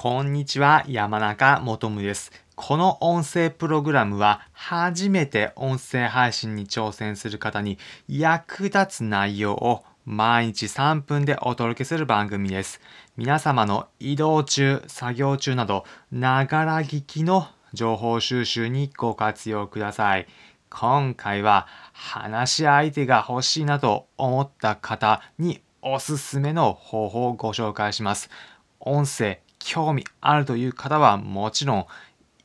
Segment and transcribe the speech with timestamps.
[0.00, 2.30] こんにちは、山中もとむです。
[2.54, 12.80] この音声プログラムは初めて音声配信に挑戦する方に役立つ内容を毎日3分でお届けする番組です。
[13.16, 20.28] 皆様の移動中、作業中など、ながら聞きの情報収集にご活用ください。
[20.70, 28.30] 今回は話し相手が欲しいなと思った方におすすめの方法をご紹介します。
[28.78, 31.86] 音声興味あるという方はもちろん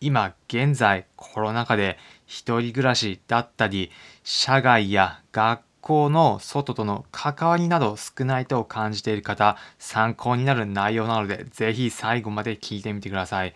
[0.01, 3.91] 今現在コロナ禍で一人暮らしだったり
[4.25, 13.53] 社外や学校の外との関わりなど少ないと感じている方参考になる内容なのでぜひ最後まで聞いてみてください。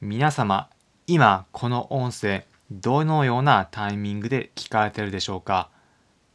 [0.00, 0.70] 皆様
[1.06, 5.68] 今この音声どのようなタイミングで聞かれているでしょうか？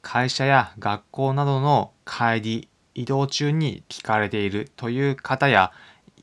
[0.04, 5.71] 会社や学校などの帰り移動中に聞かれているという方や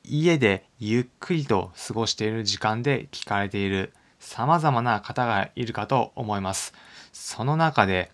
[0.06, 6.74] 家でゆっくりと過ごしている時間で聞かれている様々な方がいるかと思います。
[7.12, 8.10] その中で、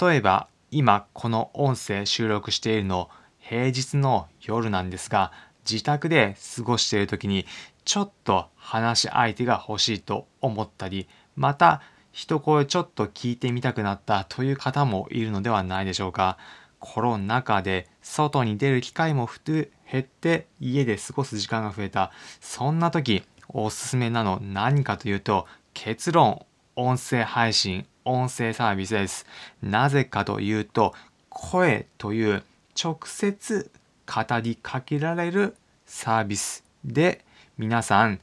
[0.00, 5.32] 例えば今この音声収録しているの平日の夜なんですが、
[5.68, 7.46] 自宅で過ごしている時に
[7.84, 16.38] ちょっと話し相手が欲しいと思ったり、また一声ちょっと聞いてみたくなったという方もいるのではないでしょうか。
[16.86, 19.70] コロナ禍で外に出る機会も減
[20.02, 22.12] って家で過ごす時間が増えた。
[22.42, 26.44] そんな時おすすめなの何かというと結論
[26.76, 29.24] 音声配信音声サービスです。
[29.62, 30.92] なぜかというと
[31.30, 32.42] 声という
[32.78, 33.70] 直接
[34.06, 37.24] 語りかけられるサービスで
[37.56, 38.20] 皆さん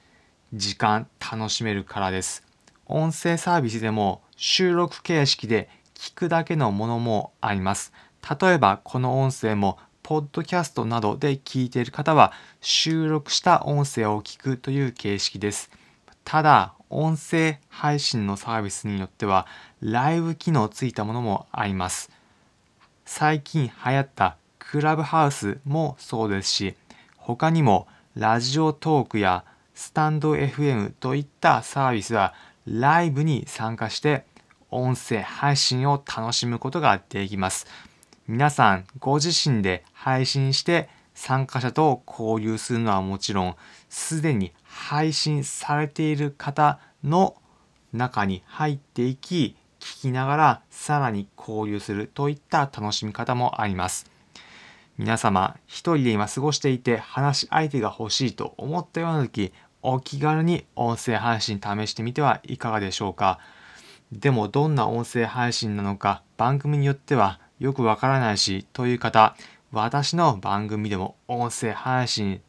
[0.54, 2.45] 時間楽しめるからです。
[2.86, 7.92] 音声サービスでも収録形式で聞くだけのものもあります。
[8.39, 15.69] 例えばこの音声もポッドキャストなどで聞いている方は収録した音声を聞くという形式です。
[16.23, 19.48] ただ、音声配信のサービスによっては
[19.82, 22.11] ライブ機能ついたものもあります。
[23.05, 26.76] 最近流行ったクラブハウスもそうですし、
[27.17, 32.33] 他にもラジオトークやスタンド FM といったサービスは
[32.65, 34.26] ライブに参加して
[34.70, 37.67] 音声配信を楽しむことができます。
[38.27, 43.55] 皆さんご自身で配信して参加者と交流するのはもちろん、
[43.89, 47.36] すでに配信されている方の
[47.92, 54.09] 中に入っていき、聞きながらさらに交流するといった楽しみ方もあります。
[54.98, 59.52] 皆様、一人で今過ごしていて話し相手が欲しいと思ったような時、
[59.82, 63.39] お気軽に音声配信試してみてはいかがでしょうか？
[64.11, 69.36] でもどんな音声配信なのか番組によってはよくわからないしという方、
[69.72, 72.42] 私の番組でも音声配信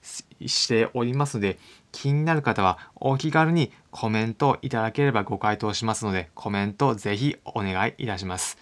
[0.47, 1.59] しておりますので、
[1.93, 8.57] 気になる方はお気軽にコメントいただければご回答しますので、コメントぜひお願いいたします。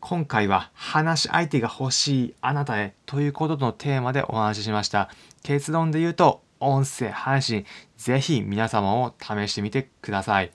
[0.00, 5.10] 今回は話し相手が欲しいあなたへということのテーマでお話ししました。
[5.42, 7.66] 結論で言うと、音声配信、
[7.98, 10.50] ぜひ皆様を試してみてください。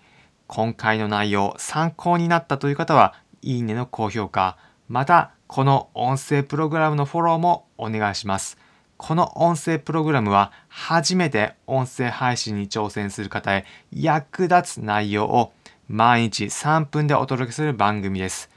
[0.48, 3.14] 今回の内容参考になったという方は、
[3.44, 4.58] いいねの高評価、
[4.88, 8.58] また、この音声プログラムのフォローもお願いします。
[8.98, 15.52] この音声プログラムは初めて音声配信に挑戦する方へ役立つ内容を
[15.88, 18.50] 毎日3分でお届けする番組です。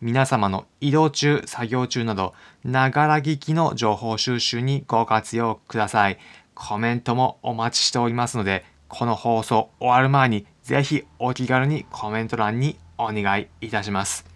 [0.00, 2.34] 皆様の移動中、作業中など、
[2.64, 6.18] ながら聞きの情報収集にご活用ください。
[6.54, 14.33] コメントもお待ちしておりますので、この放送終わる前にぜひお気軽にコメント欄にお願いいたします。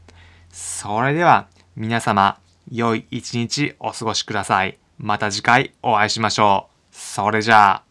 [0.50, 2.38] それでは皆様、
[2.70, 4.78] 良い一日お過ごしください。
[4.98, 6.74] また次回お会いしましょう。
[6.90, 7.87] それじゃあ。